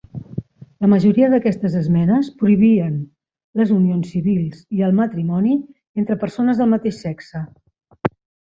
[0.83, 2.97] La majoria d'aquestes esmenes prohibien
[3.61, 5.55] les unions civils i el matrimoni
[6.05, 7.45] entre persones del mateix sexe.